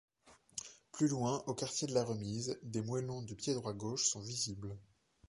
Plus 0.93 1.09
loin, 1.09 1.43
au 1.45 1.53
quartier 1.53 1.87
de 1.87 1.93
la 1.93 2.03
Remise, 2.03 2.59
des 2.63 2.81
moellons 2.81 3.21
du 3.21 3.35
piédroit 3.35 3.73
gauche 3.75 4.07
sont 4.07 4.19
visibles. 4.21 4.75